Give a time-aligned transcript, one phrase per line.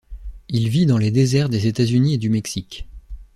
[0.49, 2.87] Il vit dans les désert des États-Unis et du Mexique.